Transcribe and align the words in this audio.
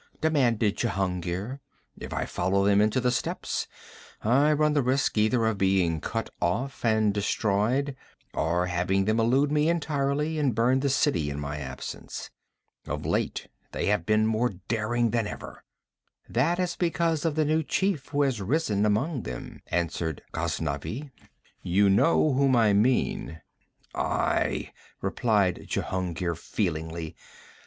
demanded 0.19 0.75
Jehungir. 0.77 1.59
'If 1.95 2.11
I 2.11 2.25
follow 2.25 2.65
them 2.65 2.81
into 2.81 2.99
the 2.99 3.11
steppes, 3.11 3.67
I 4.23 4.51
run 4.51 4.73
the 4.73 4.81
risk 4.81 5.15
either 5.15 5.45
of 5.45 5.59
being 5.59 6.01
cut 6.01 6.31
off 6.41 6.83
and 6.83 7.13
destroyed, 7.13 7.95
or 8.33 8.65
having 8.65 9.05
them 9.05 9.19
elude 9.19 9.51
me 9.51 9.69
entirely 9.69 10.39
and 10.39 10.55
burn 10.55 10.79
the 10.79 10.89
city 10.89 11.29
in 11.29 11.39
my 11.39 11.59
absence. 11.59 12.31
Of 12.87 13.05
late 13.05 13.47
they 13.73 13.85
have 13.93 14.07
been 14.07 14.25
more 14.25 14.49
daring 14.67 15.11
than 15.11 15.27
ever.' 15.27 15.63
'That 16.27 16.57
is 16.59 16.75
because 16.75 17.23
of 17.23 17.35
the 17.35 17.45
new 17.45 17.61
chief 17.61 18.07
who 18.07 18.23
has 18.23 18.41
risen 18.41 18.87
among 18.87 19.21
them,' 19.21 19.61
answered 19.67 20.23
Ghaznavi. 20.33 21.11
'You 21.61 21.91
know 21.91 22.33
whom 22.33 22.55
I 22.55 22.73
mean.' 22.73 23.39
'Aye!' 23.93 24.71
replied 24.99 25.67
Jehungir 25.69 26.33
feelingly. 26.33 27.15